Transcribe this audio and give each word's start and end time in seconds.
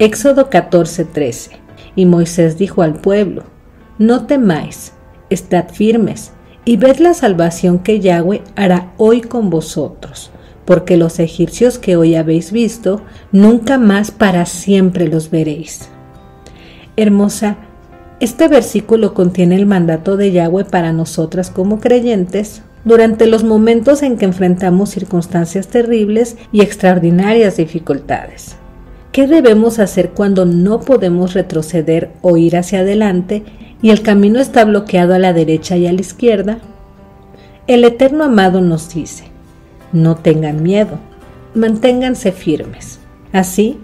Éxodo 0.00 0.48
14:13. 0.48 1.50
Y 1.94 2.06
Moisés 2.06 2.56
dijo 2.56 2.80
al 2.80 2.94
pueblo, 2.94 3.42
No 3.98 4.24
temáis, 4.24 4.94
estad 5.28 5.68
firmes, 5.68 6.32
y 6.64 6.78
ved 6.78 6.96
la 7.00 7.12
salvación 7.12 7.80
que 7.80 8.00
Yahweh 8.00 8.42
hará 8.56 8.94
hoy 8.96 9.20
con 9.20 9.50
vosotros, 9.50 10.30
porque 10.64 10.96
los 10.96 11.18
egipcios 11.18 11.78
que 11.78 11.96
hoy 11.96 12.14
habéis 12.14 12.50
visto, 12.50 13.02
nunca 13.30 13.76
más 13.76 14.10
para 14.10 14.46
siempre 14.46 15.06
los 15.06 15.30
veréis. 15.30 15.90
Hermosa, 16.96 17.58
este 18.20 18.48
versículo 18.48 19.12
contiene 19.12 19.56
el 19.56 19.66
mandato 19.66 20.16
de 20.16 20.32
Yahweh 20.32 20.64
para 20.64 20.94
nosotras 20.94 21.50
como 21.50 21.78
creyentes 21.78 22.62
durante 22.86 23.26
los 23.26 23.44
momentos 23.44 24.02
en 24.02 24.16
que 24.16 24.24
enfrentamos 24.24 24.88
circunstancias 24.88 25.68
terribles 25.68 26.38
y 26.52 26.62
extraordinarias 26.62 27.58
dificultades. 27.58 28.56
¿Qué 29.12 29.26
debemos 29.26 29.80
hacer 29.80 30.10
cuando 30.10 30.44
no 30.44 30.80
podemos 30.80 31.34
retroceder 31.34 32.10
o 32.22 32.36
ir 32.36 32.56
hacia 32.56 32.80
adelante 32.80 33.42
y 33.82 33.90
el 33.90 34.02
camino 34.02 34.38
está 34.38 34.64
bloqueado 34.64 35.14
a 35.14 35.18
la 35.18 35.32
derecha 35.32 35.76
y 35.76 35.88
a 35.88 35.92
la 35.92 36.00
izquierda? 36.00 36.58
El 37.66 37.82
Eterno 37.84 38.22
Amado 38.24 38.60
nos 38.60 38.94
dice, 38.94 39.24
no 39.92 40.14
tengan 40.14 40.62
miedo, 40.62 41.00
manténganse 41.54 42.30
firmes. 42.30 43.00
Así, 43.32 43.78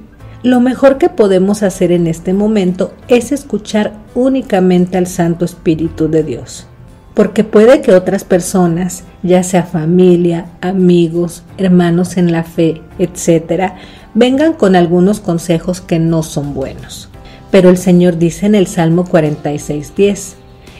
lo 0.45 0.61
mejor 0.61 0.97
que 0.97 1.09
podemos 1.09 1.65
hacer 1.65 1.91
en 1.91 2.07
este 2.07 2.33
momento 2.33 2.95
es 3.09 3.33
escuchar 3.33 3.95
únicamente 4.15 4.97
al 4.97 5.09
Santo 5.09 5.45
Espíritu 5.45 6.09
de 6.09 6.23
Dios 6.23 6.69
porque 7.17 7.45
puede 7.45 7.81
que 7.81 7.95
otras 7.95 8.25
personas, 8.25 9.05
ya 9.23 9.43
sea 9.43 9.63
familia, 9.63 10.51
amigos, 10.61 11.45
hermanos 11.57 12.19
en 12.19 12.31
la 12.31 12.45
fe, 12.45 12.83
etc., 12.99 13.73
vengan 14.17 14.55
con 14.55 14.75
algunos 14.75 15.21
consejos 15.21 15.83
que 15.83 15.99
no 15.99 16.23
son 16.23 16.55
buenos. 16.55 17.11
Pero 17.51 17.69
el 17.69 17.77
Señor 17.77 18.17
dice 18.17 18.47
en 18.47 18.55
el 18.55 18.67
Salmo 18.67 19.05
46:10, 19.05 20.35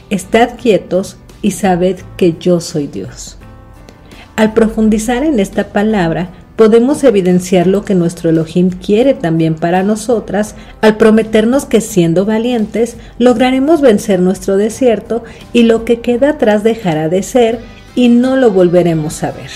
Estad 0.09 0.57
quietos 0.57 1.17
y 1.41 1.51
sabed 1.51 1.99
que 2.17 2.35
yo 2.39 2.59
soy 2.59 2.87
Dios. 2.87 3.37
Al 4.35 4.53
profundizar 4.53 5.23
en 5.23 5.39
esta 5.39 5.69
palabra, 5.69 6.29
podemos 6.55 7.03
evidenciar 7.03 7.67
lo 7.67 7.85
que 7.85 7.93
nuestro 7.93 8.31
Elohim 8.31 8.71
quiere 8.71 9.13
también 9.13 9.53
para 9.53 9.83
nosotras 9.83 10.55
al 10.81 10.97
prometernos 10.97 11.65
que 11.65 11.79
siendo 11.81 12.25
valientes 12.25 12.97
lograremos 13.19 13.81
vencer 13.81 14.19
nuestro 14.19 14.57
desierto 14.57 15.23
y 15.53 15.63
lo 15.63 15.85
que 15.85 16.01
queda 16.01 16.31
atrás 16.31 16.63
dejará 16.63 17.09
de 17.09 17.21
ser 17.21 17.59
y 17.93 18.09
no 18.09 18.35
lo 18.35 18.49
volveremos 18.49 19.23
a 19.23 19.31
ver. 19.31 19.51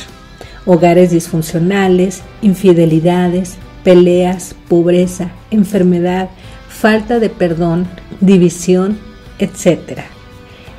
Hogares 0.66 1.10
disfuncionales, 1.10 2.22
infidelidades, 2.44 3.58
peleas, 3.84 4.56
pobreza, 4.68 5.32
enfermedad, 5.52 6.30
falta 6.70 7.20
de 7.20 7.30
perdón, 7.30 7.88
división, 8.20 8.98
etc. 9.40 10.02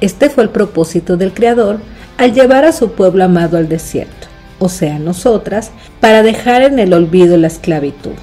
Este 0.01 0.31
fue 0.31 0.45
el 0.45 0.51
propósito 0.51 1.17
del 1.17 1.33
Creador 1.33 1.79
al 2.19 2.33
llevar 2.33 2.65
a 2.65 2.73
su 2.73 2.93
pueblo 2.93 3.25
amado 3.25 3.57
al 3.57 3.69
desierto 3.69 4.33
o 4.63 4.69
sea 4.69 5.01
nosotras, 5.01 5.73
para 6.01 6.23
dejar 6.23 6.63
en 6.63 6.79
el 6.79 6.95
olvido 6.95 7.37
la 7.37 7.49
esclavitud, 7.49 8.15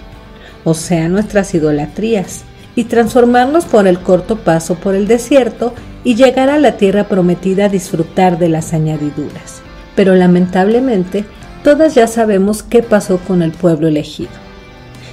o 0.63 0.73
sea 0.73 1.09
nuestras 1.09 1.53
idolatrías, 1.53 2.45
y 2.75 2.85
transformarnos 2.85 3.65
por 3.65 3.87
el 3.87 3.99
corto 3.99 4.37
paso 4.37 4.75
por 4.75 4.95
el 4.95 5.05
desierto 5.05 5.73
y 6.05 6.15
llegar 6.15 6.49
a 6.49 6.57
la 6.57 6.77
tierra 6.77 7.09
prometida 7.09 7.65
a 7.65 7.69
disfrutar 7.69 8.39
de 8.39 8.47
las 8.47 8.71
añadiduras. 8.71 9.61
Pero 9.97 10.15
lamentablemente, 10.15 11.25
todas 11.61 11.93
ya 11.93 12.07
sabemos 12.07 12.63
qué 12.63 12.83
pasó 12.83 13.17
con 13.17 13.41
el 13.41 13.51
pueblo 13.51 13.89
elegido. 13.89 14.31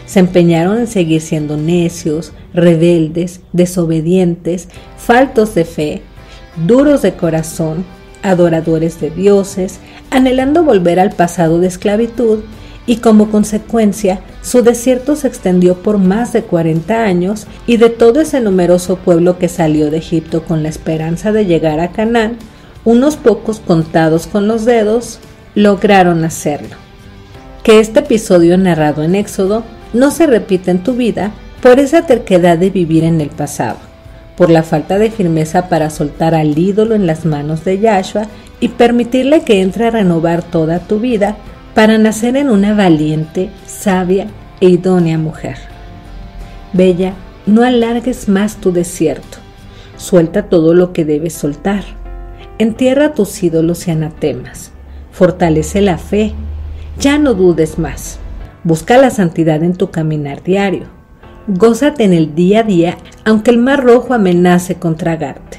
Se 0.07 0.21
empeñaron 0.21 0.79
en 0.79 0.87
seguir 0.87 1.21
siendo 1.21 1.57
necios, 1.57 2.33
rebeldes, 2.55 3.41
desobedientes, 3.53 4.69
faltos 4.97 5.55
de 5.55 5.65
fe, 5.65 6.03
duros 6.67 7.03
de 7.03 7.15
corazón, 7.15 7.85
adoradores 8.23 9.01
de 9.01 9.11
dioses, 9.11 9.81
anhelando 10.11 10.63
volver 10.63 11.01
al 11.01 11.13
pasado 11.13 11.59
de 11.59 11.67
esclavitud 11.67 12.41
y 12.87 12.97
como 12.97 13.31
consecuencia 13.31 14.21
su 14.43 14.63
desierto 14.63 15.17
se 15.17 15.27
extendió 15.27 15.75
por 15.83 15.99
más 15.99 16.33
de 16.33 16.43
40 16.43 17.03
años 17.03 17.47
y 17.67 17.79
de 17.79 17.91
todo 17.91 18.21
ese 18.21 18.41
numeroso 18.41 18.97
pueblo 18.97 19.39
que 19.39 19.49
salió 19.49 19.91
de 19.91 19.99
Egipto 19.99 20.45
con 20.45 20.63
la 20.63 20.69
esperanza 20.69 21.33
de 21.33 21.47
llegar 21.47 21.81
a 21.81 21.91
Canaán, 21.91 22.37
unos 22.85 23.17
pocos 23.17 23.59
contados 23.59 24.29
con 24.29 24.47
los 24.47 24.65
dedos 24.65 25.19
lograron 25.57 26.25
hacerlo. 26.25 26.77
Que 27.65 27.81
este 27.81 28.01
episodio 28.01 28.57
narrado 28.57 29.03
en 29.03 29.17
Éxodo 29.17 29.65
no 29.93 30.11
se 30.11 30.27
repita 30.27 30.71
en 30.71 30.83
tu 30.83 30.95
vida 30.95 31.33
por 31.63 31.79
esa 31.79 32.07
terquedad 32.07 32.59
de 32.59 32.71
vivir 32.71 33.05
en 33.05 33.21
el 33.21 33.31
pasado, 33.31 33.79
por 34.37 34.51
la 34.51 34.63
falta 34.63 34.99
de 34.99 35.11
firmeza 35.11 35.69
para 35.69 35.91
soltar 35.91 36.35
al 36.35 36.59
ídolo 36.59 36.95
en 36.95 37.07
las 37.07 37.25
manos 37.25 37.65
de 37.65 37.79
Yahshua 37.79 38.27
y 38.61 38.69
permitirle 38.69 39.43
que 39.43 39.61
entre 39.61 39.87
a 39.87 39.91
renovar 39.91 40.43
toda 40.43 40.81
tu 40.81 41.01
vida 41.01 41.37
para 41.75 41.99
nacer 41.99 42.37
en 42.37 42.51
una 42.51 42.75
valiente, 42.75 43.51
sabia 43.67 44.29
e 44.61 44.69
idónea 44.69 45.19
mujer. 45.19 45.59
Bella, 46.73 47.13
no 47.47 47.63
alargues 47.63 48.29
más 48.29 48.57
tu 48.57 48.73
desierto. 48.73 49.39
Suelta 49.97 50.45
todo 50.45 50.75
lo 50.75 50.93
que 50.93 51.05
debes 51.05 51.35
soltar. 51.35 51.85
Entierra 52.59 53.13
tus 53.13 53.43
ídolos 53.43 53.87
y 53.89 53.91
anatemas. 53.91 54.73
Fortalece 55.13 55.81
la 55.81 55.99
fe. 55.99 56.33
Ya 56.99 57.19
no 57.19 57.35
dudes 57.35 57.79
más. 57.79 58.19
Busca 58.67 58.99
la 58.99 59.11
santidad 59.11 59.63
en 59.63 59.75
tu 59.75 59.93
caminar 59.93 60.43
diario. 60.43 60.87
Gózate 61.47 62.03
en 62.03 62.13
el 62.13 62.35
día 62.35 62.61
a 62.61 62.63
día, 62.65 62.99
aunque 63.25 63.53
el 63.53 63.59
mar 63.59 63.85
rojo 63.85 64.13
amenace 64.13 64.75
con 64.75 64.97
tragarte. 64.97 65.59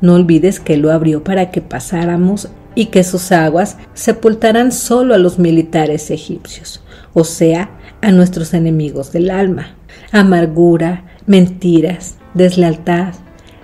No 0.00 0.14
olvides 0.14 0.60
que 0.60 0.76
lo 0.76 0.92
abrió 0.92 1.24
para 1.24 1.50
que 1.50 1.60
pasáramos 1.60 2.48
y 2.76 2.86
que 2.86 3.02
sus 3.02 3.32
aguas 3.32 3.76
sepultarán 3.92 4.70
solo 4.70 5.16
a 5.16 5.18
los 5.18 5.40
militares 5.40 6.12
egipcios, 6.12 6.80
o 7.12 7.24
sea, 7.24 7.70
a 8.02 8.12
nuestros 8.12 8.54
enemigos 8.54 9.10
del 9.10 9.30
alma. 9.30 9.74
Amargura, 10.12 11.06
mentiras, 11.26 12.18
deslealtad, 12.34 13.14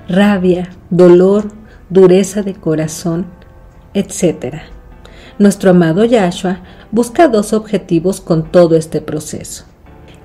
rabia, 0.09 0.71
dolor, 0.91 1.53
dureza 1.91 2.43
de 2.43 2.55
corazón, 2.55 3.27
etc. 3.95 4.74
Nuestro 5.39 5.71
amado 5.71 6.05
Yahshua 6.05 6.61
busca 6.93 7.27
dos 7.27 7.53
objetivos 7.53 8.21
con 8.21 8.53
todo 8.53 8.77
este 8.77 9.01
proceso. 9.01 9.65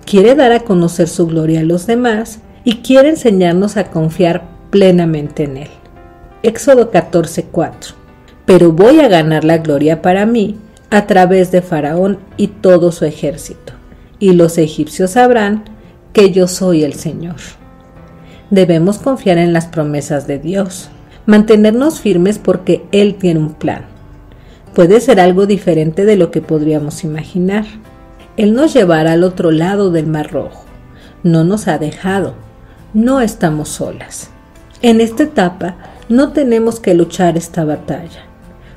Quiere 0.06 0.36
dar 0.36 0.52
a 0.52 0.60
conocer 0.60 1.08
su 1.08 1.26
gloria 1.26 1.62
a 1.62 1.64
los 1.64 1.88
demás 1.88 2.40
y 2.64 2.78
quiere 2.78 3.10
enseñarnos 3.10 3.76
a 3.78 3.86
confiar 3.90 4.44
plenamente 4.70 5.46
en 5.46 5.58
Él. 5.58 5.70
Éxodo 6.44 6.92
14:4. 6.92 7.96
Pero 8.46 8.72
voy 8.72 9.00
a 9.00 9.08
ganar 9.08 9.44
la 9.44 9.58
gloria 9.58 10.04
para 10.04 10.28
mí 10.28 10.58
a 10.92 11.08
través 11.08 11.52
de 11.52 11.64
Faraón 11.64 12.20
y 12.38 12.48
todo 12.48 12.92
su 12.92 13.06
ejército, 13.06 13.74
y 14.20 14.34
los 14.34 14.58
egipcios 14.58 15.12
sabrán 15.12 15.64
que 16.14 16.32
yo 16.32 16.48
soy 16.48 16.84
el 16.84 16.94
Señor. 16.94 17.38
Debemos 18.50 18.98
confiar 18.98 19.38
en 19.38 19.54
las 19.54 19.68
promesas 19.68 20.28
de 20.28 20.40
Dios, 20.40 20.90
mantenernos 21.26 22.00
firmes 22.00 22.40
porque 22.40 22.84
Él 22.92 23.16
tiene 23.16 23.40
un 23.40 23.54
plan. 23.54 23.86
Puede 24.74 25.02
ser 25.02 25.20
algo 25.20 25.46
diferente 25.46 26.06
de 26.06 26.16
lo 26.16 26.32
que 26.32 26.42
podríamos 26.42 27.04
imaginar. 27.04 27.66
Él 28.38 28.54
nos 28.54 28.74
llevará 28.74 29.14
al 29.14 29.24
otro 29.24 29.52
lado 29.52 29.92
del 29.92 30.08
Mar 30.08 30.32
Rojo. 30.32 30.64
No 31.24 31.44
nos 31.44 31.68
ha 31.68 31.78
dejado. 31.78 32.36
No 32.94 33.22
estamos 33.22 33.70
solas. 33.70 34.30
En 34.82 35.02
esta 35.02 35.24
etapa 35.24 35.76
no 36.08 36.32
tenemos 36.32 36.80
que 36.80 36.94
luchar 36.94 37.38
esta 37.38 37.66
batalla. 37.66 38.24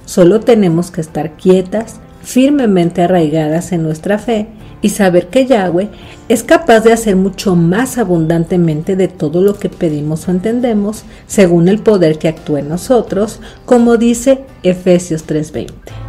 Solo 0.04 0.40
tenemos 0.40 0.90
que 0.90 1.00
estar 1.00 1.32
quietas, 1.32 2.00
firmemente 2.22 3.02
arraigadas 3.02 3.72
en 3.72 3.82
nuestra 3.82 4.18
fe 4.18 4.48
y 4.82 4.90
saber 4.90 5.28
que 5.28 5.46
Yahweh 5.46 5.88
es 6.28 6.42
capaz 6.42 6.80
de 6.80 6.92
hacer 6.92 7.16
mucho 7.16 7.56
más 7.56 7.96
abundantemente 7.96 8.96
de 8.96 9.08
todo 9.08 9.40
lo 9.40 9.54
que 9.58 9.68
pedimos 9.68 10.28
o 10.28 10.32
entendemos, 10.32 11.04
según 11.26 11.68
el 11.68 11.78
poder 11.78 12.18
que 12.18 12.28
actúa 12.28 12.60
en 12.60 12.68
nosotros, 12.68 13.40
como 13.64 13.96
dice 13.96 14.44
Efesios 14.62 15.24
3:20. 15.26 16.01